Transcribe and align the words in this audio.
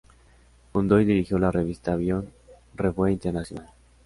Fundó 0.73 0.99
y 0.99 1.05
dirigió 1.05 1.37
la 1.37 1.51
revista 1.51 1.93
Avión 1.93 2.31
Revue 2.73 3.11
Internacional. 3.11 3.69